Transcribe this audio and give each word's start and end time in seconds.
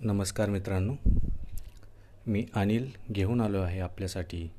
नमस्कार 0.00 0.48
मित्रांनो. 0.50 0.94
मी 2.26 2.46
अनिल 2.54 2.90
घेऊन 3.12 3.40
आलो 3.40 3.62
आहे 3.62 3.80
आपल्यासाठी 3.80 4.50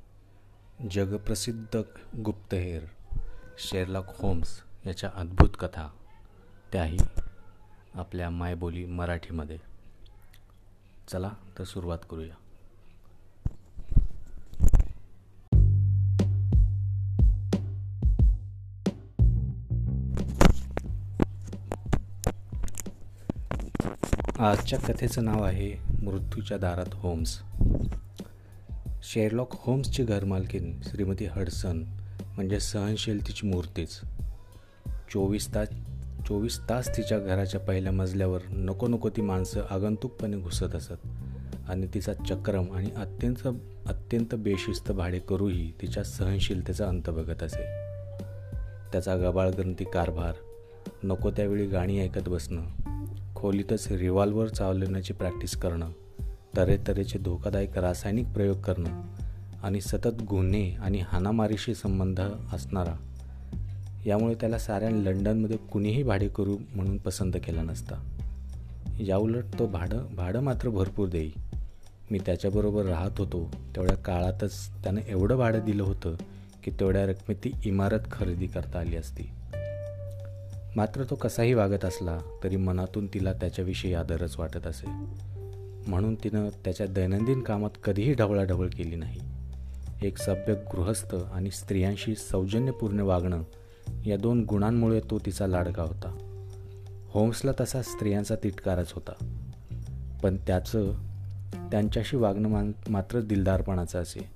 जगप्रसिद्ध 0.92 1.82
गुप्तहेर 2.18 2.84
शेरलॉक 3.60 4.06
होम्स 4.08 4.62
याच्या 4.86 5.12
अद्भुत 5.16 5.50
कथा. 5.60 5.90
त्याही 6.72 6.98
आपल्या 7.94 8.30
मायबोली 8.30 8.86
मराठीमध्ये. 8.86 9.58
चला 11.12 11.32
तर 11.60 11.64
सुरुवात 11.64 12.00
करूया. 12.10 12.36
आजच्या 24.40 24.80
कथेचं 24.80 25.26
नाव 25.26 25.44
आहे 25.44 25.74
मृत्यूच्या 26.04 26.58
दारात 26.58 26.94
होम्स. 26.94 27.40
शेरलॉक 29.04 29.48
होम्सची 29.52 30.04
घरमालकीन 30.04 30.80
श्रीमती 30.84 31.26
हडसन 31.26 31.84
म्हणजे 32.36 32.60
सहनशीलतेची 32.60 33.48
मूर्तीच. 33.48 34.02
चोवीस 35.14 35.56
तास 35.56 35.68
चोवीस 36.28 36.60
तास 36.70 36.98
तिच्या 36.98 37.20
घराच्या 37.20 37.60
पहिल्या 37.60 37.92
मजल्यावर 37.92 38.40
नको 38.50 38.88
नको 38.88 39.10
ती 39.10 39.22
माणसं 39.22 39.62
आगंतुकपणे 39.70 40.38
घुसत 40.38 40.76
असत 40.76 41.08
आणि 41.70 41.88
तिचा 41.94 42.14
चक्रम 42.14 42.72
आणि 42.74 42.90
अत्यंत 42.98 43.48
अत्यंत 43.86 44.36
बेशिस्त 44.36 44.92
भाडे 44.92 45.20
करूही 45.20 45.72
तिच्या 45.82 46.04
सहनशीलतेचा 46.04 46.88
अंत 46.88 47.10
बघत 47.10 47.44
असे. 47.44 47.64
त्याचा 48.92 49.16
गबाळग्रंथी 49.18 49.84
कारभार 49.84 50.34
नको 51.04 51.32
त्यावेळी 51.32 51.66
गाणी 51.66 52.00
ऐकत 52.00 52.30
बसणं 52.30 52.62
खोलीतच 53.40 53.92
रिव्हॉल्वर 53.92 54.48
चालवण्याची 54.48 55.14
प्रॅक्टिस 55.14 55.56
करणं 55.56 55.90
तऱ्हेतऱ्हेचे 56.58 57.20
धोकादायक 57.20 57.78
रासायनिक 57.78 58.28
प्रयोग 58.28 58.58
करणं 58.58 59.02
आणि 59.64 59.82
सतत 59.82 60.22
गुन्हे 60.30 60.76
आणि 60.76 61.02
हानामारीशी 61.08 61.76
संबंध 61.76 62.22
असणारा. 62.54 62.96
यामुळे 64.06 64.36
त्याला 64.36 64.60
साऱ्या 64.60 64.90
लंडनमध्ये 64.90 65.58
कुणीही 65.58 66.04
भाडे 66.04 66.28
करू 66.28 66.58
म्हणून 66.76 66.98
पसंत 66.98 67.32
केला 67.34 67.62
नसता. 67.62 68.18
याउलट 69.00 69.44
तो 69.60 69.68
भाडं 69.68 70.16
भाडं 70.16 70.40
मात्र 70.40 70.70
भरपूर 70.70 71.10
देई. 71.10 71.32
मी 72.12 72.20
त्याच्याबरोबर 72.26 72.86
राहत 72.86 73.12
होतो. 73.18 73.52
तेवढ्या 73.76 73.98
काळातच 73.98 74.84
त्यानं 74.84 75.02
एवढं 75.08 75.36
भाडं 75.36 75.60
दिलं 75.66 75.84
होतं 75.84 76.16
की 76.64 76.72
तेवढ्या 76.72 77.06
रकमेत 77.06 77.36
ती 77.36 77.52
इमारत 77.66 78.00
खरेदी 78.12 78.48
करता 78.48 78.80
आली 78.80 78.96
असती. 78.96 79.30
मात्र 80.80 81.04
तो 81.04 81.16
कसाही 81.16 81.54
वागत 81.54 81.86
असला 81.86 82.18
तरी 82.44 82.56
मनातून 82.56 83.08
तिला 83.08 83.34
त्याच्याविषयी 83.34 83.94
आदरच 83.94 84.40
वाटत 84.40 84.68
असे. 84.68 84.90
म्हणून 85.88 86.16
तिनं 86.16 86.50
त्याच्या 86.50 86.88
दैनंदिन 86.88 87.42
कामात 87.42 87.70
कधीही 87.84 88.14
ढवळाढवळ 88.14 88.68
केली 88.68 88.96
नाही. 88.96 89.20
एक 90.02 90.18
सभ्य 90.18 90.54
गृहस्थ 90.54 91.16
आणि 91.16 91.52
स्त्रियांशी 91.52 92.16
सौजन्यपूर्ण 92.16 93.00
वागणं 93.00 93.44
या 94.06 94.18
दोन 94.18 94.44
गुणांमुळे 94.44 95.00
तो 95.00 95.20
तिचा 95.20 95.48
लाडका 95.48 95.84
होता. 95.84 96.18
होम्सला 97.10 97.52
तसा 97.60 97.82
स्त्रियांचा 97.82 98.36
तिटकारच 98.36 98.92
होता. 98.92 99.26
पण 100.24 100.38
त्याचं 100.38 100.92
त्यांच्याशी 101.72 102.18
वागणं 102.18 102.50
मान 102.50 102.72
मात्र 102.90 103.22
दिलदारपणाचं 103.22 104.02
असे. 104.02 104.30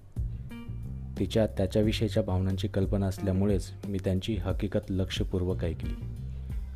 तिच्या 1.20 1.48
त्याच्याविषयीच्या 1.48 2.24
भावनांची 2.24 2.68
कल्पना 2.68 3.06
असल्यामुळेच 3.06 3.72
मी 3.88 3.98
त्यांची 4.04 4.36
हकीकत 4.36 4.80
लक्षपूर्वक 4.90 5.64
ऐकली. 5.64 5.94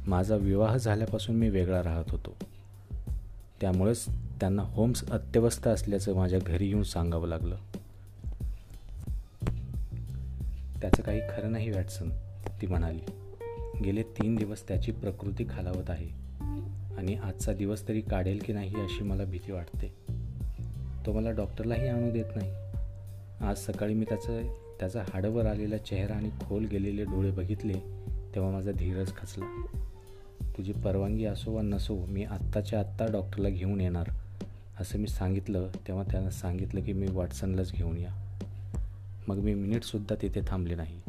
माझा 0.08 0.36
विवाह 0.36 0.78
झाल्यापासून 0.78 1.36
मी 1.36 1.50
वेगळा 1.50 1.84
राहत 1.84 2.04
होतो. 2.10 2.36
त्यामुळेच 3.62 4.06
त्यांना 4.10 4.62
होम्स 4.62 5.10
अत्यवस्थ 5.10 5.68
असल्याचं 5.68 6.16
माझ्या 6.16 6.40
घरी 6.40 6.68
येऊन 6.68 6.84
सांगावं 6.84 7.28
लागलं. 7.28 7.56
त्याचं 10.82 11.04
काही 11.04 11.20
खरं 11.20 11.52
नाही 11.52 11.72
वॅटसन 11.72 12.10
ती 12.62 12.68
म्हणाली. 12.68 13.00
गेले 13.84 14.04
तीन 14.04 14.36
दिवस 14.36 14.68
त्याची 14.68 14.92
प्रकृती 14.92 15.44
खालावत 15.44 15.90
आहे. 15.90 16.10
आणि 16.98 17.16
आजचा 17.16 17.54
दिवस 17.54 17.88
तरी 17.88 18.02
काढेल 18.02 18.42
की 18.46 18.54
नाही 18.54 18.76
अशी 18.76 19.04
मला 19.04 19.24
भीती 19.24 19.52
वाटते. 19.52 19.94
तो 21.06 21.14
मला 21.14 21.32
डॉक्टरलाही 21.32 21.88
आणू 21.88 22.12
देत 22.12 22.36
नाही. 22.36 22.52
आज 23.42 23.58
सकाळी 23.58 23.94
मी 23.94 24.06
त्याचं 24.06 24.42
त्याचा 24.80 25.04
हाडवर 25.14 25.46
आलेला 25.46 25.78
चेहरा 25.78 26.14
आणि 26.14 26.30
खोल 26.30 26.66
गेलेले 26.66 27.04
डोळे 27.04 27.32
बघितले 27.32 27.74
तेव्हा 28.36 28.52
माझा 28.52 28.72
धीरज 28.72 29.12
खचला. 29.18 29.68
तुझी 30.42 30.72
परवानगी 30.72 31.26
असो 31.26 31.52
वा 31.52 31.62
नसो 31.62 32.06
मी 32.06 32.24
आत्ताच्या 32.24 32.80
आत्ता 32.80 33.06
डॉक्टरला 33.12 33.50
घेऊन 33.50 33.82
येणार. 33.82 34.08
असं 34.80 35.00
मी 35.00 35.08
सांगितलं 35.08 35.68
तेव्हा 35.88 36.04
त्यानं 36.04 36.30
सांगितलं 36.30 36.82
की 36.82 36.94
मी 36.94 37.08
वॉटसनलाच 37.08 37.74
घेऊन 37.74 37.98
या. 37.98 38.40
मग 39.28 39.36
मी 39.36 39.54
मिनिटसुद्धा 39.54 40.16
तिथे 40.22 40.42
थांबले 40.48 40.76
नाही. 40.76 41.02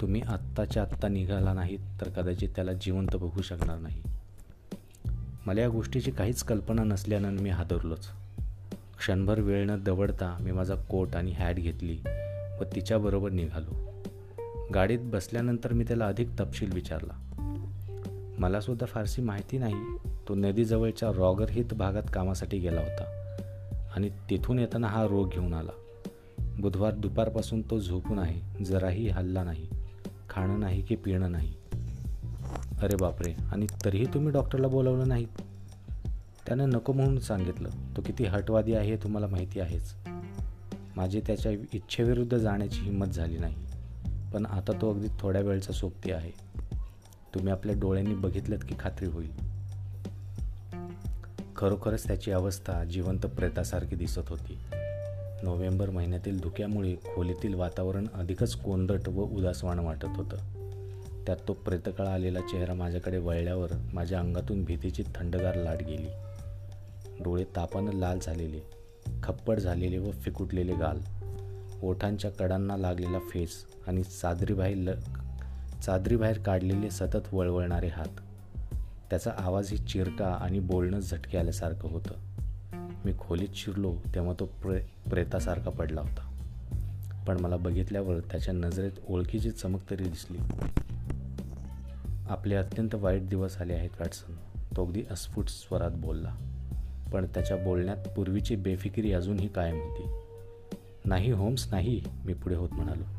तुम्ही 0.00 0.20
आत्ताच्या 0.20 0.82
आत्ता 0.82 1.08
निघाला 1.08 1.52
नाहीत 1.52 1.78
तर 2.00 2.08
कदाचित 2.08 2.48
त्याला 2.54 2.72
जिवंत 2.72 3.16
बघू 3.16 3.42
शकणार 3.42 3.78
नाही. 3.78 4.02
मला 5.46 5.60
या 5.60 5.68
गोष्टीची 5.68 6.10
काहीच 6.10 6.42
कल्पना 6.42 6.84
नसल्यानं 6.84 7.32
मी 7.32 7.50
हादरलोच. 7.50 8.08
क्षणभर 8.98 9.40
वेळ 9.40 9.66
न 9.66 9.84
दवडता 9.84 10.36
मी 10.40 10.52
माझा 10.52 10.74
कोट 10.74 11.16
आणि 11.16 11.32
हॅट 11.32 11.56
घेतली 11.56 11.98
व 12.60 12.64
तिच्याबरोबर 12.74 13.30
निघालो. 13.30 14.02
गाडीत 14.74 14.98
बसल्यानंतर 15.02 15.72
मी 15.72 15.84
त्याला 15.84 16.06
अधिक 16.06 16.28
तपशील 16.40 16.72
विचारला. 16.72 17.27
मलासुद्धा 18.38 18.86
फारशी 18.86 19.22
माहिती 19.22 19.58
नाही. 19.58 19.74
तो 20.28 20.34
नदीजवळच्या 20.34 21.10
रॉगर 21.12 21.50
हित 21.50 21.74
भागात 21.74 22.02
कामासाठी 22.12 22.58
गेला 22.58 22.80
होता 22.80 23.04
आणि 23.96 24.08
तिथून 24.30 24.58
येताना 24.58 24.86
हा 24.86 25.06
रोग 25.06 25.28
घेऊन 25.28 25.54
आला. 25.54 25.70
बुधवार 26.60 26.94
दुपारपासून 26.94 27.62
तो 27.62 27.80
झोपून 27.80 28.18
आहे. 28.18 28.64
जराही 28.64 29.08
हल्ला 29.08 29.44
नाही. 29.44 29.68
खाणं 30.30 30.60
नाही 30.60 30.82
की 30.82 30.96
पिणं 30.96 31.32
नाही. 31.32 31.54
अरे 32.82 32.96
बापरे! 32.96 33.32
आणि 33.52 33.66
तरीही 33.84 34.06
तुम्ही 34.06 34.32
डॉक्टरला 34.32 34.68
बोलवलं 34.68 35.08
नाहीत? 35.08 35.40
त्यानं 36.46 36.68
नको 36.68 36.92
म्हणून 36.92 37.18
सांगितलं. 37.18 37.68
तो 37.96 38.02
किती 38.02 38.24
हटवादी 38.24 38.74
आहे 38.74 38.90
हे 38.90 38.96
तुम्हाला 38.96 39.26
माहिती 39.26 39.60
आहेच. 39.60 39.94
माझी 40.96 41.20
त्याच्या 41.20 41.52
इच्छेविरुद्ध 41.52 42.36
जाण्याची 42.36 42.80
हिंमत 42.80 43.06
झाली 43.06 43.38
नाही. 43.38 43.54
पण 44.34 44.46
आता 44.46 44.72
तो 44.72 44.94
अगदी 44.94 45.06
थोड्या 45.20 45.42
वेळचा 45.42 45.72
सोबती 45.72 46.10
आहे. 46.10 46.30
तुम्ही 47.34 47.52
आपल्या 47.52 47.74
डोळ्यांनी 47.78 48.14
बघितलं 48.14 48.56
की 48.56 48.74
खात्री 48.80 49.06
होईल. 49.06 49.30
खरोखरच 51.56 52.06
त्याची 52.06 52.30
अवस्था 52.30 52.84
जिवंत 52.84 53.26
प्रेतासारखी 53.26 53.96
दिसत 53.96 54.28
होती. 54.28 54.58
नोव्हेंबर 55.42 55.90
महिन्यातील 55.90 56.40
धुक्यामुळे 56.40 56.94
खोलीतील 56.94 57.54
वातावरण 57.54 58.06
अधिकच 58.14 58.56
कोंदट 58.56 59.08
व 59.08 59.22
उदासवाण 59.22 59.78
वाटत 59.78 60.06
होतं. 60.16 60.36
त्यात 61.26 61.36
तो 61.48 61.52
प्रेतकाळ 61.52 62.06
आलेला 62.06 62.40
चेहरा 62.40 62.74
माझ्याकडे 62.74 63.18
वळल्यावर 63.18 63.68
माझ्या 63.92 64.20
अंगातून 64.20 64.64
भीतीची 64.64 65.02
थंडगार 65.14 65.54
लाट 65.54 65.82
गेली. 65.82 66.08
डोळे 67.20 67.44
तापानं 67.44 67.92
लाल 67.92 68.18
झालेले 68.22 68.60
खप्पड 69.22 69.60
झालेले 69.60 69.98
व 69.98 70.10
फिकुटलेले 70.10 70.72
गाल. 70.72 70.98
ओठांच्या 71.82 72.30
कडांना 72.30 72.76
लागलेला 72.76 73.18
फेस 73.18 73.64
आणि 73.86 74.02
सादरीबाई 74.02 74.74
ल 74.74 74.90
चादरीबाहेर 75.82 76.38
काढलेले 76.38 76.90
सतत 76.90 77.34
वळवळणारे 77.34 77.88
हात. 77.88 78.20
त्याचा 79.10 79.30
आवाजही 79.38 79.78
चिरका 79.78 80.26
आणि 80.26 80.60
बोलणं 80.60 81.00
झटके 81.00 81.38
आल्यासारखं 81.38 81.88
होतं. 81.88 82.14
मी 83.04 83.12
खोलीत 83.18 83.48
शिरलो 83.54 83.96
तेव्हा 84.14 84.34
तो 84.40 84.46
प्रे 84.46 84.78
प्रेतासारखा 85.10 85.70
पडला 85.70 86.00
होता. 86.00 86.34
पण 87.26 87.40
मला 87.40 87.56
बघितल्यावर 87.56 88.18
त्याच्या 88.18 88.54
नजरेत 88.54 88.90
ओळखीची 89.08 89.50
चमक 89.50 89.90
तरी 89.90 90.04
दिसली. 90.04 90.38
आपले 92.30 92.54
अत्यंत 92.54 92.94
वाईट 92.94 93.28
दिवस 93.28 93.60
आले 93.60 93.74
आहेत 93.74 93.90
वॅटसन 94.00 94.34
तो 94.76 94.86
अगदी 94.86 95.02
अस्फुट 95.10 95.48
स्वरात 95.48 95.90
बोलला. 95.90 96.34
पण 97.12 97.26
त्याच्या 97.26 97.56
बोलण्यात 97.56 98.08
पूर्वीची 98.08 98.56
बेफिकिरी 98.56 99.12
अजूनही 99.12 99.48
कायम 99.48 99.76
होती. 99.76 100.02
नाही 101.04 101.30
होम्स 101.30 101.68
नाही 101.70 102.00
मी 102.24 102.34
पुढे 102.34 102.54
होत 102.54 102.68
म्हणालो. 102.72 103.17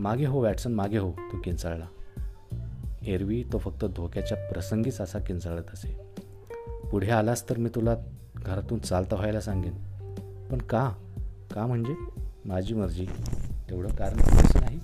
मागे 0.00 0.26
हो 0.26 0.40
वॅटसन 0.40 0.74
मागे 0.74 0.98
हो 0.98 1.10
तो 1.10 1.40
किंचाळला. 1.40 1.86
एरवी 3.02 3.44
तो 3.52 3.58
फक्त 3.58 3.84
धोक्याच्या 3.84 4.48
प्रसंगीच 4.48 5.00
असा 5.00 5.18
किंचाळत 5.18 5.62
असे. 5.72 6.00
पुढे 6.90 7.10
आलास 7.10 7.50
तर 7.50 7.58
मी 7.58 7.68
तुला 7.74 7.94
घरातून 8.36 8.78
चालता 8.78 9.16
व्हायला 9.16 9.40
सांगेन. 9.40 9.72
पण 10.48 10.58
का? 10.58 10.92
का 11.54 11.66
म्हणजे? 11.66 11.94
माझी 12.44 12.74
मर्जी. 12.74 13.06
तेवढं 13.70 13.88
कारण 13.88 14.20
असं 14.20 14.60
नाही? 14.60 14.76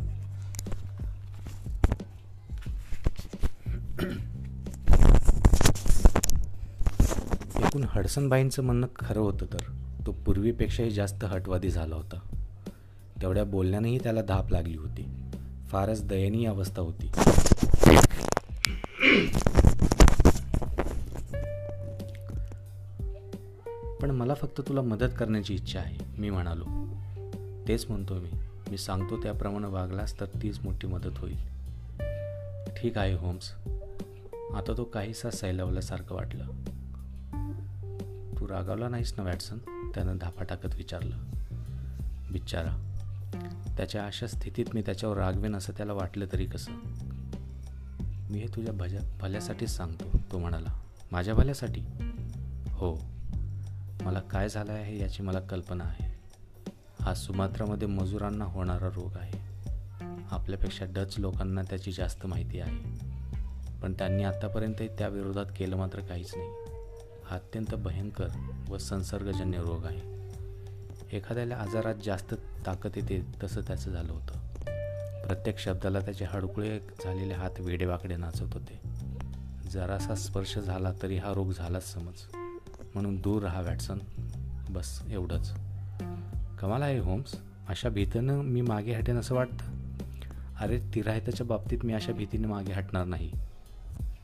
एकूण 7.66 7.84
हडसनबाईंचं 7.88 8.62
म्हणणं 8.62 8.86
खरं 8.98 9.20
होतं 9.20 9.46
तर. 9.46 9.72
तो 10.06 10.12
पूर्वीपेक्षाही 10.12 10.90
जास्त 10.90 11.24
हटवादी 11.24 11.70
झाला 11.70 11.96
होता. 11.96 12.35
तेवढ्या 13.22 13.44
बोलण्यानेही 13.44 13.98
त्याला 13.98 14.22
धाप 14.22 14.52
लागली 14.52 14.76
होती. 14.76 15.08
फारच 15.68 16.06
दयनीय 16.06 16.48
अवस्था 16.48 16.82
होती. 16.82 17.06
पण 24.02 24.10
मला 24.10 24.34
फक्त 24.34 24.60
तुला 24.68 24.80
मदत 24.80 25.12
करण्याची 25.18 25.54
इच्छा 25.54 25.78
आहे 25.78 25.96
मी 26.18 26.30
म्हणालो. 26.30 26.64
तेच 27.68 27.86
म्हणतो 27.88 28.14
मी. 28.14 28.30
मी 28.70 28.78
सांगतो 28.78 29.22
त्याप्रमाणे 29.22 29.66
वागलास 29.66 30.20
तर 30.20 30.24
तीच 30.24 30.58
मोठी 30.60 30.86
मदत 30.86 31.18
होईल. 31.18 31.36
ठीक 32.76 32.98
आहे 32.98 33.14
होम्स. 33.14 33.52
आता 34.54 34.72
तो 34.76 34.84
काहीसा 34.84 35.30
सैलावल्यासारखं 35.30 36.14
वाटलं. 36.14 36.44
तू 38.40 38.48
रागावला 38.48 38.88
नाहीस 38.88 39.14
ना 39.16 39.22
वॅटसन? 39.22 39.58
त्यानं 39.94 40.16
धापा 40.16 40.44
टाकत 40.44 40.76
विचारलं. 40.76 41.16
बिचारा 42.32 42.85
त्याच्या 43.76 44.06
अशा 44.06 44.26
स्थितीत 44.26 44.64
मी 44.74 44.82
त्याच्यावर 44.82 45.16
रागवेन 45.16 45.56
असं 45.56 45.72
त्याला 45.76 45.92
वाटलं 45.92 46.26
तरी 46.32 46.46
कसं? 46.46 46.72
मी 48.30 48.38
हे 48.38 48.46
तुझ्या 48.46 48.74
भजा 48.74 48.98
भल्यासाठीच 49.20 49.70
सांगतो 49.70 50.18
तो 50.32 50.38
म्हणाला. 50.38 50.80
माझ्या 51.12 51.34
भल्यासाठी? 51.34 51.80
हो. 52.70 52.94
मला 54.02 54.20
काय 54.20 54.48
झालं 54.48 54.72
आहे 54.72 55.00
याची 55.00 55.22
मला 55.22 55.40
कल्पना 55.40 55.84
आहे. 55.84 56.16
हा 57.00 57.14
सुमात्रामध्ये 57.14 57.88
मजुरांना 57.88 58.44
होणारा 58.44 58.86
रोग 58.86 59.16
आहे. 59.16 59.38
आपल्यापेक्षा 60.30 60.84
डच 60.84 61.18
लोकांना 61.18 61.62
त्याची 61.62 61.92
जास्त 61.92 62.26
माहिती 62.26 62.60
आहे. 62.60 63.06
पण 63.82 63.92
त्यांनी 63.92 64.24
आत्तापर्यंत 64.24 64.82
त्या 64.98 65.08
विरोधात 65.08 65.46
केलं 65.56 65.76
मात्र 65.76 66.00
काहीच 66.00 66.34
नाही. 66.36 66.48
हा 67.24 67.36
अत्यंत 67.36 67.74
भयंकर 67.74 68.28
व 68.68 68.78
संसर्गजन्य 68.78 69.58
रोग 69.58 69.84
आहे. 69.84 70.15
एखाद्याला 71.12 71.56
आजारात 71.56 71.94
जास्त 72.04 72.34
ताकद 72.66 72.90
येते 72.96 73.26
तसं 73.42 73.60
त्याचं 73.60 73.90
झालं 73.90 74.12
होतं. 74.12 74.34
प्रत्येक 75.26 75.58
शब्दाला 75.58 76.00
त्याचे 76.00 76.24
हडकुळे 76.24 76.80
झालेले 77.04 77.34
हात 77.34 77.50
वेडेवाकडे 77.58 78.16
नाचत 78.16 78.54
होते. 78.54 78.80
जरासा 79.70 80.14
स्पर्श 80.14 80.58
झाला 80.58 80.92
तरी 81.02 81.16
हा 81.16 81.32
रोग 81.32 81.52
झालाच 81.52 81.92
समज. 81.92 82.36
म्हणून 82.94 83.16
दूर 83.16 83.42
राहा 83.42 83.60
वॅटसन. 83.60 83.98
बस 84.70 85.02
एवढंच. 85.10 85.54
कमाल 86.60 86.82
आहे 86.82 86.98
होम्स. 86.98 87.36
अशा 87.68 87.88
भीतीनं 87.88 88.34
मी 88.34 88.60
मागे 88.60 88.92
हटेन 88.92 89.16
असं 89.16 89.34
वाटतं? 89.34 89.64
अरे 90.60 90.80
तिराहिताच्या 90.94 91.46
बाबतीत 91.46 91.78
मी 91.84 91.92
अशा 91.92 92.12
भीतीने 92.12 92.46
मागे 92.46 92.72
हटणार 92.72 93.04
नाही. 93.04 93.32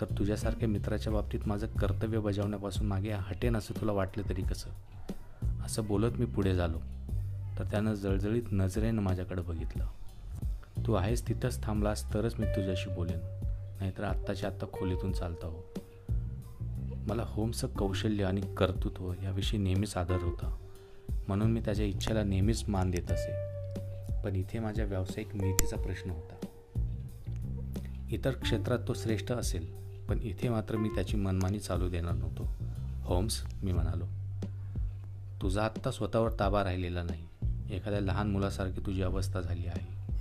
तर 0.00 0.06
तुझ्यासारख्या 0.18 0.68
मित्राच्या 0.68 1.12
बाबतीत 1.12 1.40
माझं 1.46 1.66
कर्तव्य 1.66 2.18
बजावण्यापासून 2.18 2.86
मागे 2.86 3.10
हटेन 3.10 3.56
असं 3.56 3.80
तुला 3.80 3.92
वाटलं 3.92 4.28
तरी 4.28 4.42
कसं? 4.42 4.70
असं 5.64 5.84
बोलत 5.84 6.18
मी 6.18 6.24
पुढे 6.24 6.54
झालो. 6.54 6.78
तर 7.58 7.64
त्यानं 7.64 7.94
जळजळीत 7.94 8.42
नजरेनं 8.52 9.02
माझ्याकडे 9.02 9.42
बघितलं. 9.42 9.86
तू 10.86 10.92
आहेस 10.92 11.28
तिथंच 11.28 11.62
थांबलास 11.62 12.14
तरच 12.14 12.34
मी 12.38 12.46
तुझ्याशी 12.46 12.90
बोलेन. 12.90 13.18
नाहीतर 13.80 14.04
आत्ताच्या 14.04 14.50
आत्ता 14.50 14.66
खोलीतून 14.72 15.12
चालता 15.12 15.46
हो 15.46 15.58
मला 17.08 17.22
होमचं 17.26 17.66
कौशल्य 17.66 18.24
आणि 18.24 18.40
कर्तृत्व 18.56 19.12
याविषयी 19.22 19.60
नेहमीच 19.60 19.96
आदर 19.96 20.22
होता. 20.22 20.56
म्हणून 21.28 21.52
मी 21.52 21.60
त्याच्या 21.60 21.86
इच्छेला 21.86 22.24
नेहमीच 22.24 22.68
मान 22.68 22.90
देत 22.90 23.12
असे. 23.12 23.52
पण 24.24 24.36
इथे 24.36 24.58
माझ्या 24.58 24.84
व्यावसायिक 24.84 25.28
नीतीचा 25.34 25.76
प्रश्न 25.76 26.10
होता. 26.10 26.46
इतर 28.10 28.30
क्षेत्रात 28.30 28.78
तो 28.88 28.94
श्रेष्ठ 28.94 29.32
असेल 29.32 29.72
पण 30.08 30.18
इथे 30.22 30.48
मात्र 30.48 30.76
मी 30.76 30.88
त्याची 30.88 31.16
मनमानी 31.16 31.58
चालू 31.58 31.88
देणार 31.88 32.12
नव्हतो. 32.12 32.48
होम्स 33.02 33.54
मी 33.62 33.72
म्हणालो. 33.72 34.04
तुझा 35.42 35.64
आत्ता 35.64 35.90
स्वतःवर 35.90 36.30
ताबा 36.40 36.64
राहिलेला 36.64 37.02
नाही. 37.02 37.26
एखाद्या 37.76 38.00
लहान 38.00 38.30
मुलासारखी 38.30 38.86
तुझी 38.86 39.02
अवस्था 39.02 39.40
झाली 39.40 39.66
आहे. 39.66 40.16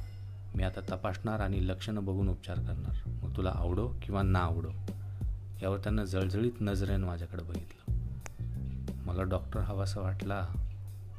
मी 0.55 0.63
आता 0.63 0.81
तपासणार 0.81 1.39
आणि 1.39 1.67
लक्षणं 1.67 2.05
बघून 2.05 2.29
उपचार 2.29 2.55
करणार. 2.55 3.09
मग 3.23 3.37
तुला 3.37 3.51
आवडो 3.55 3.91
किंवा 4.01 4.21
ना 4.21 4.39
आवडो 4.39 4.69
यावर 5.61 5.77
त्यांना 5.77 6.05
जळजळीत 6.05 6.51
नजरेनं 6.61 7.07
माझ्याकडे 7.07 7.43
बघितलं. 7.43 7.93
मला 9.05 9.23
डॉक्टर 9.23 9.59
हवासा 9.59 10.01
वाटला 10.01 10.47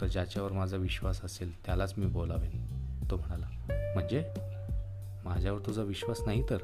तर 0.00 0.06
ज्याच्यावर 0.06 0.52
माझा 0.52 0.76
विश्वास 0.76 1.24
असेल 1.24 1.64
त्यालाच 1.64 1.94
मी 1.96 2.06
बोलावेन. 2.06 2.82
तो 3.10 3.16
म्हणाला 3.16 3.46
म्हणजे? 3.94 4.24
माझ्यावर 5.24 5.60
तुझा 5.66 5.82
विश्वास 5.82 6.20
नाही 6.26 6.44
तर? 6.50 6.58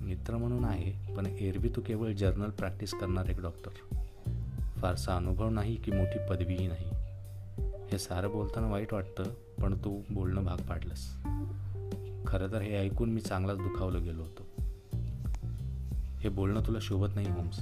मित्र 0.00 0.36
म्हणून 0.36 0.64
आहे 0.64 1.14
पण 1.16 1.26
एरवी 1.26 1.68
तू 1.68 1.80
केवळ 1.86 2.12
जर्नल 2.12 2.50
प्रॅक्टिस 2.50 2.92
करणार 2.92 3.26
एक 3.26 3.40
डॉक्टर. 3.40 3.98
फारसा 4.78 5.16
अनुभव 5.16 5.48
नाही 5.48 5.76
की 5.76 5.92
मोठी 5.92 6.18
पदवीही 6.30 6.66
नाही. 6.66 6.90
हे 7.92 7.98
सारं 7.98 8.30
बोलताना 8.30 8.66
वाईट 8.66 8.92
वाटतं 8.92 9.22
पण 9.62 9.78
तू 9.84 10.02
बोलणं 10.10 10.44
भाग 10.44 10.56
पाडलंस. 10.56 11.16
खरं 12.26 12.52
तर 12.52 12.60
हे 12.60 12.76
ऐकून 12.76 13.10
मी 13.10 13.20
चांगलाच 13.20 13.56
दुखावलं 13.56 14.02
गेलो 14.02 14.22
होतो. 14.22 14.62
हे 16.20 16.28
बोलणं 16.28 16.60
तुला 16.66 16.78
शोभत 16.82 17.08
नाही 17.14 17.30
होम्स. 17.30 17.60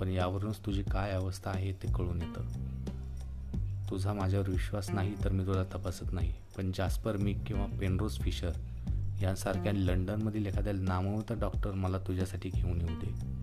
पण 0.00 0.08
यावरूनच 0.08 0.66
तुझी 0.66 0.82
काय 0.82 1.10
अवस्था 1.10 1.50
आहे 1.50 1.72
ते 1.72 1.92
कळून 1.92 2.22
येतं. 2.22 2.42
तुझा 3.90 4.12
माझ्यावर 4.12 4.50
विश्वास 4.50 4.90
नाही 4.90 5.14
तर 5.24 5.32
मी 5.32 5.46
तुला 5.46 5.64
तपासत 5.64 6.12
नाही. 6.12 6.32
पण 6.56 6.72
जास्पर 6.74 7.16
मी 7.16 7.34
किंवा 7.34 7.66
पेनरोज 7.80 8.18
फिशर 8.18 8.52
यांसारख्या 9.22 9.72
लंडनमधील 9.72 10.46
एखाद्या 10.46 10.72
नामवंत 10.72 11.32
डॉक्टर 11.32 11.72
मला 11.72 11.98
तुझ्यासाठी 11.98 12.50
घेऊन 12.54 12.80
येऊ 12.80 12.98
दे. 13.04 13.39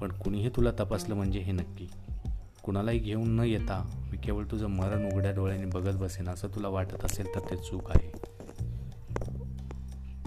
पण 0.00 0.12
कुणीही 0.12 0.48
तुला 0.48 0.70
तपासलं 0.70 1.14
म्हणजे 1.14 1.40
हे 1.40 1.52
नक्की. 1.52 1.86
कुणालाही 2.64 2.98
घेऊन 2.98 3.30
न 3.30 3.40
येता 3.40 4.08
मी 4.10 4.16
केवळ 4.16 4.44
तुझं 4.50 4.66
मरण 4.66 5.12
उघड्या 5.12 5.30
डोळ्याने 5.30 5.64
बघत 5.64 5.96
बसेन 5.96 6.28
असं 6.28 6.48
तुला 6.48 6.68
वाटत 6.68 7.04
असेल 7.04 7.26
तर 7.34 7.40
ते 7.40 7.56
चूक 7.56 7.90
आहे. 7.90 8.10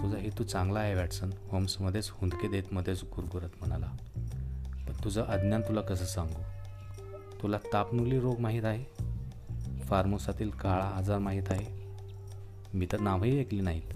तुझा 0.01 0.18
हेतू 0.18 0.44
चांगला 0.44 0.79
आहे 0.79 0.95
वॅटसन. 0.95 1.29
होम्समध्येच 1.50 2.09
हुंदके 2.09 2.47
देत 2.47 2.63
मध्येच 2.71 3.03
गुरगुरत 3.03 3.50
म्हणाला 3.59 3.91
पण 4.88 4.94
तुझं 5.03 5.21
अज्ञान 5.21 5.62
तुला 5.62 5.81
कसं 5.81 6.06
सांगू? 6.06 6.41
तुला 7.41 7.57
तापनुली 7.74 8.19
रोग 8.19 8.39
माहीत 8.39 8.65
आहे? 8.65 8.83
फार्मोसातील 9.83 10.50
काळा 10.50 10.85
आजार 10.85 11.19
माहीत 11.19 11.44
आहे? 11.50 11.81
मी 12.74 12.88
तर 12.91 13.00
नावही 13.00 13.39
ऐकली 13.39 13.62
नाहीत 13.62 13.94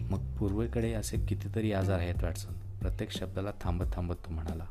मग 0.00 0.34
पूर्वेकडे 0.36 0.92
असे 0.92 1.26
कितीतरी 1.26 1.72
आजार 1.72 1.98
आहेत 1.98 2.22
वॅटसन. 2.22 2.52
प्रत्येक 2.80 3.10
शब्दाला 3.10 3.50
थांबत 3.60 3.84
थांबत 3.92 4.14
तो 4.14 4.30
म्हणाला 4.30 4.64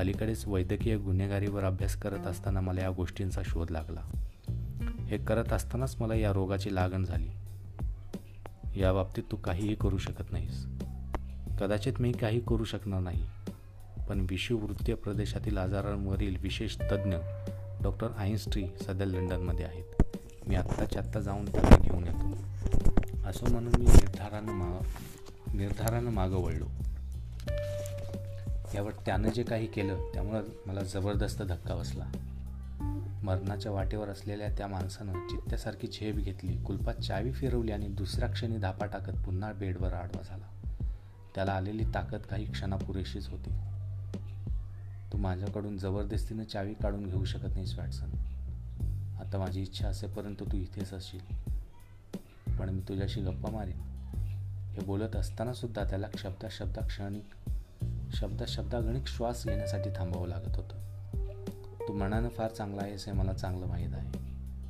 अलीकडेच 0.00 0.46
वैद्यकीय 0.46 0.96
गुन्हेगारीवर 0.96 1.64
अभ्यास 1.64 1.96
करत 1.96 2.26
असताना 2.26 2.60
मला 2.60 2.80
या 2.80 2.90
गोष्टींचा 2.90 3.40
शोध 3.44 3.70
लागला. 3.70 4.00
हे 5.06 5.18
करत 5.18 5.52
असतानाच 5.52 5.96
मला 6.00 6.14
या 6.14 6.32
रोगाची 6.32 6.74
लागण 6.74 7.04
झाली. 7.04 7.28
या 8.80 8.92
बाबतीत 8.92 9.22
तू 9.32 9.36
काहीही 9.36 9.74
करू 9.74 9.98
शकत 9.98 10.32
नाहीस. 10.32 10.66
कदाचित 11.60 11.92
मी 12.00 12.12
काही 12.12 12.40
करू 12.40 12.64
शकणार 12.64 13.00
नाही. 13.00 13.26
पण 14.08 14.26
विषुववृत्तीय 14.30 14.94
प्रदेशातील 14.94 15.58
आजारांवरील 15.58 16.36
विशेष 16.42 16.76
तज्ज्ञ 16.76 17.16
डॉक्टर 17.82 18.08
आईन्स्ट्री 18.18 18.66
सध्या 18.66 19.06
लंडनमध्ये 19.06 19.64
आहेत. 19.64 20.02
मी 20.48 20.54
आत्ताच्या 20.54 21.02
आत्ता 21.02 21.20
जाऊन 21.20 21.44
त्याला 21.44 21.76
घेऊन 21.76 22.04
येतो. 22.04 22.36
असं 23.28 23.50
म्हणून 23.50 23.72
मी 23.78 23.84
निर्धारानं 23.84 24.52
मा 24.52 24.78
निर्धारानं 25.54 26.10
मागं 26.10 26.36
वळलो. 26.36 26.66
यावर 28.74 28.92
त्यानं 29.06 29.28
जे 29.28 29.42
काही 29.42 29.66
केलं 29.66 30.10
त्यामुळं 30.14 30.42
मला 30.66 30.80
जबरदस्त 30.80 31.42
धक्का 31.42 31.74
बसला. 31.74 32.04
मरणाच्या 33.22 33.72
वाटेवर 33.72 34.08
असलेल्या 34.08 34.48
त्या 34.48 34.66
माणसानं 34.66 35.12
चित्त्यासारखी 35.12 35.86
झेप 35.86 36.14
घेतली 36.14 36.62
कुलपात 36.64 36.94
चावी 36.94 37.32
फिरवली 37.32 37.72
आणि 37.72 37.86
दुसऱ्या 37.86 38.28
क्षणी 38.28 38.56
धापा 38.56 38.86
टाकत 38.86 39.12
पुन्हा 39.24 39.52
बेडवर 39.52 39.92
आडवा 39.92 40.22
झाला. 40.22 40.46
त्याला 41.34 41.52
आलेली 41.52 41.84
ताकद 41.94 42.20
काही 42.20 42.52
क्षणापुरेशीच 42.52 43.28
होती. 43.28 43.50
तू 45.12 45.18
माझ्याकडून 45.18 45.78
जबरदस्तीनं 45.78 46.44
चावी 46.44 46.74
काढून 46.74 47.06
घेऊ 47.06 47.24
शकत 47.24 47.54
नाहीस 47.54 47.78
वॅटसन. 47.78 48.10
आता 49.20 49.38
माझी 49.38 49.62
इच्छा 49.62 49.88
असेपर्यंत 49.88 50.36
तू 50.40 50.56
इथेच 50.56 50.92
असशील. 50.92 51.50
पण 52.58 52.68
मी 52.68 52.82
तुझ्याशी 52.88 53.20
गप्पा 53.20 53.50
मारेन. 53.50 53.80
हे 54.72 54.80
बोलत 54.80 55.16
असताना 55.16 55.52
सुद्धा 55.52 55.84
त्याला 55.84 56.06
शब्दा 56.18 56.48
शब्दा 56.50 56.86
क्षणिक 56.86 57.24
शब्दा 58.12 58.44
शब्दागणिक 58.48 59.06
श्वास 59.06 59.46
घेण्यासाठी 59.46 59.90
थांबावं 59.90 60.28
लागत 60.28 60.56
होतं. 60.56 60.76
तू 61.88 61.92
मनानं 61.92 62.28
फार 62.28 62.50
चांगला 62.50 62.82
आहेस 62.82 63.06
हे 63.06 63.12
मला 63.12 63.32
चांगलं 63.32 63.66
माहीत 63.66 63.94
आहे. 63.94 64.12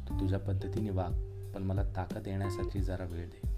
तू 0.08 0.20
तुझ्या 0.20 0.38
पद्धतीने 0.38 0.90
वाग 0.90 1.10
पण 1.54 1.62
मला 1.62 1.82
ताकद 1.96 2.28
येण्यासाठी 2.28 2.80
जरा 2.80 3.04
वेळ 3.04 3.26
दे. 3.26 3.48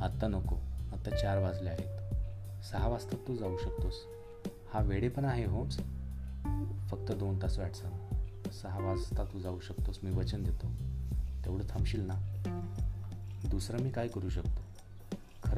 आत्ता 0.00 0.28
नको 0.28 0.56
आत्ता 0.92 1.10
चार 1.10 1.38
वाजले 1.38 1.70
आहेत. 1.70 2.14
सहा 2.64 2.88
वाजता 2.88 3.16
तू 3.28 3.36
जाऊ 3.36 3.56
शकतोस. 3.56 3.94
हा 4.74 4.80
वेळे 4.80 5.08
पण 5.08 5.24
आहे 5.24 5.44
होच. 5.44 5.78
फक्त 6.90 7.12
दोन 7.12 7.42
तास 7.42 7.58
वाटसन 7.58 7.90
सहा 8.62 8.78
वाजता 8.80 9.24
तू 9.24 9.38
जाऊ 9.38 9.60
शकतोस 9.60 9.98
मी 10.02 10.10
वचन 10.10 10.42
देतो. 10.42 10.66
तेवढं 11.44 11.64
थांबशील 11.70 12.00
ना? 12.00 12.14
दुसरं 13.50 13.78
मी 13.78 13.90
काय 13.90 14.08
करू 14.08 14.28
शकतो? 14.28 14.67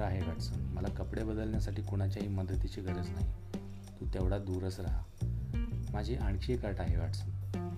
खरं 0.00 0.09
आहे 0.09 0.21
वॅटसन 0.21 0.61
मला 0.61 0.88
कपडे 0.88 1.25
बदलण्यासाठी 1.25 1.83
कोणाच्याही 1.83 2.28
मदतीची 2.28 2.80
गरज 2.80 3.11
नाही. 3.11 3.26
तू 4.00 4.07
तेवढा 4.14 4.38
दूरच 4.38 4.80
राहा. 4.80 5.02
माझी 5.92 6.14
आणखी 6.14 6.52
एक 6.52 6.66
अट 6.66 6.80
आहे 6.80 6.97
वॅटसन 6.97 7.30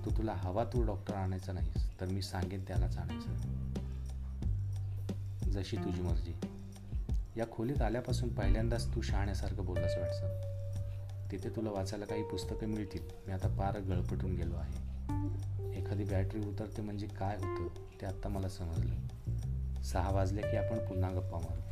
तू 0.04 0.10
तुला 0.10 0.32
हवा 0.32 0.64
तू 0.64 0.82
डॉक्टर 0.82 1.14
आणायचा 1.14 1.52
नाहीस 1.52 2.00
तर 2.00 2.06
मी 2.06 2.22
सांगेन 2.22 2.64
त्यालाच 2.64 2.98
आणायचं. 2.98 3.30
जशी 5.50 5.76
तुझी 5.76 6.02
मर्जी. 6.02 6.34
या 7.36 7.44
खोलीत 7.52 7.82
आल्यापासून 7.82 8.34
पहिल्यांदाच 8.34 8.94
तू 8.94 9.00
शहाण्यासारखं 9.00 9.64
बोललास 9.64 9.96
वाटसन 9.96 10.40
तिथे 11.32 11.48
तुला 11.48 11.70
वाचायला 11.70 12.04
काही 12.04 12.22
पुस्तकं 12.22 12.66
मिळतील. 12.66 13.02
मी 13.26 13.32
आता 13.32 13.48
पार 13.48 13.80
गळपटून 13.80 14.34
गेलो 14.34 14.54
आहे. 14.54 14.78
एखादी 15.80 16.04
बॅटरी 16.04 16.40
उतरते 16.40 16.82
म्हणजे 16.82 17.06
काय 17.06 17.36
होतं 17.36 17.68
ते 18.00 18.06
आत्ता 18.06 18.28
मला 18.28 18.48
समजलं. 18.48 18.94
सहा 19.82 20.10
वाजले 20.10 20.40
की 20.40 20.56
आपण 20.56 20.78
पुन्हा 20.78 21.10
गप्पा 21.10 21.38
मारू. 21.38 21.71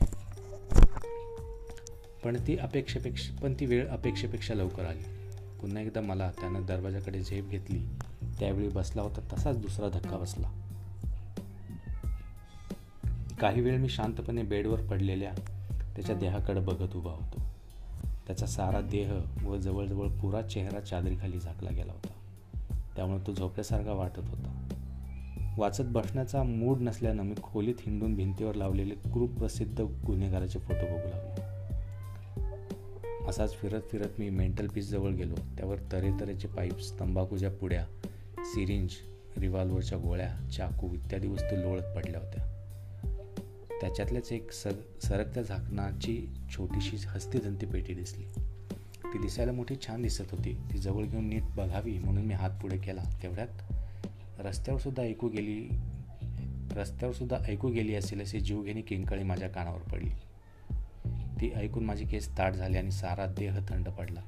पण 2.24 2.36
ती 2.46 2.56
अपेक्षेपेक्षा 2.56 3.34
पण 3.42 3.54
ती 3.60 3.66
वेळ 3.66 3.88
अपेक्षेपेक्षा 3.88 4.54
लवकर 4.54 4.84
आली. 4.84 5.02
पुन्हा 5.60 5.82
एकदा 5.82 6.00
मला 6.00 6.30
त्यानं 6.30 6.66
दरवाजाकडे 6.66 7.20
झेप 7.20 7.48
घेतली. 7.48 7.78
त्यावेळी 8.38 8.68
बसला 8.68 9.02
होता 9.02 9.20
तसाच 9.32 9.58
दुसरा 9.58 9.88
धक्का 9.88 10.16
बसला. 10.16 10.50
काही 13.40 13.60
वेळ 13.60 13.78
मी 13.78 13.88
शांतपणे 13.88 14.42
बेडवर 14.42 14.80
पडलेल्या 14.80 15.32
त्याच्या 15.94 16.16
देहाकडे 16.16 16.60
बघत 16.60 16.96
उभा 16.96 17.10
होतो. 17.10 17.42
त्याचा 18.26 18.46
सारा 18.46 18.80
देह 18.80 19.12
व 19.46 19.56
जवळजवळ 19.56 20.08
पुरा 20.08 20.42
चेहरा 20.42 20.80
चादरीखाली 20.80 21.38
झाकला 21.38 21.70
गेला 21.70 21.92
होता. 21.92 22.12
त्यामुळे 22.96 23.26
तो 23.26 23.34
झोपल्यासारखा 23.34 23.92
वाटत 23.92 24.28
होता. 24.28 24.68
वाचत 25.58 25.82
बसण्याचा 25.86 26.42
मूड 26.42 26.78
नसल्यानं 26.80 27.22
मी 27.22 27.34
खोलीत 27.42 27.74
हिंडून 27.80 28.14
भिंतीवर 28.14 28.54
लावलेले 28.54 28.94
क्रूप 28.94 29.30
प्रसिद्ध 29.30 29.80
गुन्हेगाराचे 29.80 30.58
फोटो 30.58 30.86
बघू 30.86 31.08
लागलो. 31.08 31.49
असाच 33.30 33.54
फिरत 33.54 33.80
फिरत 33.92 34.08
मी 34.18 34.30
मेंटल 34.30 34.66
पीसजवळ 34.66 35.10
गेलो. 35.10 35.34
त्यावर 35.34 35.76
तऱ्हेतऱ्हेचे 35.92 36.48
पाईप्स 36.48 37.00
तंबाखूच्या 37.00 37.50
पुड्या 37.50 37.84
सिरिंज 38.44 38.90
रिव्हॉल्वरच्या 39.36 39.98
गोळ्या 39.98 40.48
चाकू 40.56 40.94
इत्यादी 40.94 41.28
वस्तू 41.28 41.56
लोळत 41.56 41.96
पडल्या 41.96 42.20
होत्या. 42.20 42.46
त्याच्यातल्याच 43.80 44.32
एक 44.32 44.52
सर 44.52 44.72
सरकत्या 45.02 45.42
झाकणाची 45.42 46.28
छोटीशी 46.50 46.96
हस्तीदंती 47.06 47.66
पेटी 47.66 47.94
दिसली. 47.94 48.24
ती 49.04 49.18
दिसायला 49.18 49.52
मोठी 49.52 49.74
छान 49.86 50.02
दिसत 50.02 50.30
होती. 50.30 50.56
ती 50.72 50.78
जवळ 50.78 51.04
घेऊन 51.04 51.28
नीट 51.28 51.42
बघावी 51.42 51.98
म्हणून 51.98 52.24
मी 52.24 52.34
हात 52.34 52.50
पुढे 52.50 52.78
केला. 52.78 53.02
तेवढ्यात 53.22 53.72
रस्त्यावर 54.38 54.80
सुद्धा 54.80 55.02
ऐकू 55.02 55.28
गेली 55.28 55.68
रस्त्यावर 56.76 57.14
सुद्धा 57.14 57.36
ऐकू 57.48 57.68
गेली 57.68 57.94
असेल 57.94 58.22
असे 58.22 58.40
जीवघेणी 58.40 58.82
किंकाळी 58.82 59.22
माझ्या 59.22 59.48
कानावर 59.48 59.80
पडली. 59.80 60.10
ती 61.40 61.52
ऐकून 61.56 61.84
माझी 61.84 62.04
केस 62.04 62.38
ताट 62.38 62.52
झाली 62.52 62.78
आणि 62.78 62.90
सारा 62.90 63.26
देह 63.26 63.58
थंड 63.68 63.88
पडला. 63.88 64.20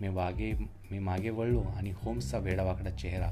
मी 0.00 0.08
वागे 0.08 0.52
मी 0.90 0.98
मागे 0.98 1.30
वळलो 1.30 1.62
आणि 1.76 1.92
होम्सचा 1.96 2.38
वेडावाकडा 2.38 2.90
चेहरा 2.90 3.30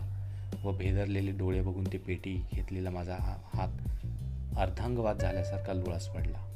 व 0.64 0.73
भेदरलेले 0.73 1.31
डोळे 1.31 1.61
बघून 1.61 1.85
ती 1.85 1.99
पेटी 1.99 2.45
घेतलेला 2.55 2.91
माझा 2.91 3.17
हात 3.55 3.69
अर्धांगवाद 4.57 5.19
झाल्यासारखा 5.19 5.73
लुळास 5.73 6.09
पडला. 6.09 6.49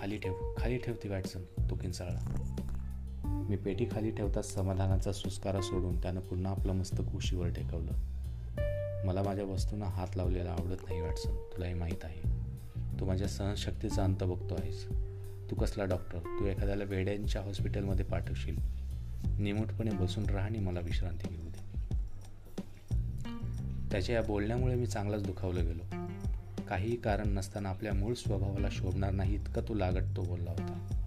खाली 0.00 0.16
ठेव 0.16 0.54
खाली 0.58 0.78
ठेवते 0.78 1.08
वॅटसन 1.08 1.70
तो 1.70 1.74
किंचाळला. 1.74 2.20
मी 3.48 3.56
पेटी 3.56 3.86
खाली 3.92 4.10
ठेवताच 4.10 4.54
समाधानाचा 4.54 5.12
सुस्कारा 5.12 5.60
सोडून 5.60 6.02
त्यानं 6.02 6.20
पुन्हा 6.20 6.52
आपलं 6.52 6.72
मस्तक 6.72 7.14
उशीवर 7.14 7.48
टेकवलं. 7.48 7.92
मला 9.06 9.22
माझ्या 9.22 9.44
वस्तूंना 9.44 9.84
हात 9.84 10.16
लावलेला 10.16 10.50
आवडत 10.50 10.82
नाही 10.88 11.00
वॅटसन 11.00 11.34
तुलाही 11.34 11.74
माहीत 11.74 12.04
आहे. 12.04 12.20
तू 13.00 13.04
माझ्या 13.04 13.28
सहनशक्तीचा 13.28 14.04
अंत 14.04 14.22
बघतो 14.22 14.54
आहेस 14.54 14.88
तू 15.50 15.56
कसला 15.56 15.84
डॉक्टर 15.84 16.18
तू 16.18 16.46
एखाद्याला 16.46 16.84
वेड्यांच्या 16.84 17.42
हॉस्पिटलमध्ये 17.42 18.04
पाठवशील. 18.04 18.56
निमूटपणे 19.38 19.90
बसून 19.90 20.24
राहा 20.24 20.46
आणि 20.46 20.58
मला 20.58 20.80
विश्रांती 20.80 21.28
घेऊ 21.28 21.48
दे. 21.48 21.64
त्याच्या 23.90 24.14
या 24.14 24.22
बोलण्यामुळे 24.22 24.74
मी 24.74 24.86
चांगलाच 24.86 25.22
दुखावलं 25.22 25.64
गेलो. 25.64 25.96
काहीही 26.68 26.96
कारण 26.96 27.28
नसताना 27.28 27.68
आपल्या 27.68 27.92
मूळ 27.92 28.14
स्वभावाला 28.14 28.68
शोभणार 28.70 29.10
नाही 29.10 29.34
इतका 29.34 29.60
तो 29.60 29.74
लागट 29.74 30.02
तो 30.16 30.22
बोलला 30.22 30.50
होता. 30.50 31.00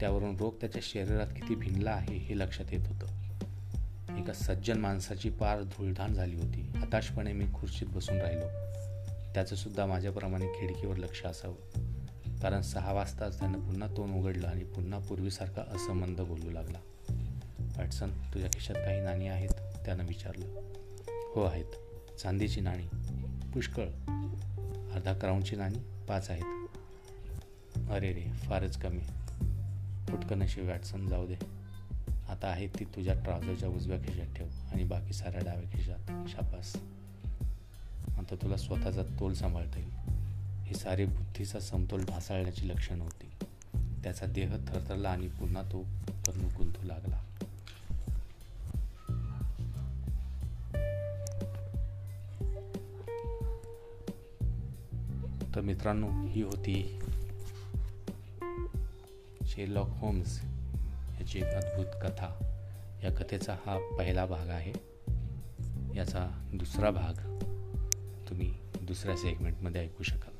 त्यावरून 0.00 0.36
रोग 0.36 0.54
त्याच्या 0.60 0.82
शरीरात 0.84 1.26
किती 1.26 1.54
भिनला 1.54 1.90
आहे 1.90 2.16
हे 2.16 2.38
लक्षात 2.38 2.66
येत 2.72 2.86
होतं. 2.86 3.06
एका 4.16 4.32
सज्जन 4.32 4.78
माणसाची 4.78 5.30
पार 5.30 5.62
धुळधाण 5.62 6.14
झाली 6.14 6.36
होती. 6.36 6.60
हताशपणे 6.60 7.32
मी 7.32 7.44
खुर्चीत 7.54 7.86
बसून 7.86 8.16
राहिलो. 8.16 8.46
त्याचं 9.34 9.56
सुद्धा 9.56 9.86
माझ्याप्रमाणे 9.86 10.46
खिडकीवर 10.46 10.96
लक्ष 10.96 11.24
असावं. 11.24 11.93
कारण 12.44 12.60
सहा 12.60 12.92
वाजताच 12.92 13.40
त्यानं 13.40 13.58
पुन्हा 13.58 13.88
तोंड 13.88 14.14
उघडलं 14.14 14.46
आणि 14.46 14.64
पुन्हा 14.64 14.98
पूर्वीसारखा 14.98 15.62
असंबंध 15.62 16.20
बोलू 16.20 16.50
लागला. 16.50 16.78
वॅटसन 17.78 18.10
तुझ्या 18.10 18.50
खिशात 18.52 18.74
काही 18.74 19.00
नाणी 19.00 19.28
आहेत? 19.28 19.48
त्यानं 19.84 20.04
विचारलं. 20.04 20.46
हो 21.34 21.42
आहेत. 21.42 21.64
चांदीची 22.18 22.60
नाणी. 22.60 22.86
पुष्कळ. 23.50 23.84
अर्धा 24.92 25.12
क्राऊनची 25.12 25.56
नाणी 25.56 25.78
पाच 26.08 26.30
आहेत. 26.30 26.68
अरे 27.90 28.12
रे 28.12 28.32
फारच 28.32 28.78
कमी. 28.78 29.02
फुटकं 30.08 30.38
नशीब 30.38 30.66
वॅटसन 30.66 31.06
जाऊ 31.06 31.26
दे. 31.26 31.36
आता 32.28 32.46
आहे 32.46 32.66
ती 32.66 32.84
तुझ्या 32.84 33.14
ट्राउझरच्या 33.14 33.68
उजव्या 33.68 33.98
खिशात 33.98 34.34
ठेव 34.36 34.46
आणि 34.72 34.84
बाकी 34.84 35.12
साऱ्या 35.12 35.40
डाव्या 35.40 35.78
खिशात. 35.78 36.28
शापास 36.28 36.76
आता 38.18 38.34
तुला 38.34 38.56
स्वतःचा 38.56 39.02
तोल 39.02 39.32
सांभाळता 39.32 39.78
येईल. 39.78 40.23
हे 40.64 40.74
सारे 40.74 41.04
बुद्धीचा 41.04 41.60
समतोल 41.60 42.04
ढासाळण्याची 42.04 42.68
लक्षण 42.68 43.00
होती. 43.00 43.30
त्याचा 44.02 44.26
देह 44.26 44.56
थरथरला 44.68 45.10
आणि 45.10 45.28
पुन्हा 45.28 45.62
तो 45.62 45.82
करणू 46.26 46.48
गुंतू 46.56 46.82
लागला. 46.82 47.20
तर 55.54 55.60
मित्रांनो 55.60 56.08
ही 56.26 56.42
होती 56.42 57.00
शेरलॉक 59.44 59.88
होम्स 59.88 60.40
याची 61.20 61.38
एक 61.38 61.44
अद्भुत 61.44 61.86
कथा. 62.02 62.50
या 63.04 63.10
कथेचा 63.10 63.56
हा 63.66 63.96
पहिला 63.98 64.26
भाग 64.26 64.48
आहे. 64.48 64.72
याचा 65.96 66.50
दुसरा 66.54 66.90
भाग 66.90 67.12
तुम्ही 68.28 68.54
दुसऱ्या 68.82 69.16
सेगमेंटमध्ये 69.16 69.80
ऐकू 69.80 70.02
शकाल. 70.02 70.33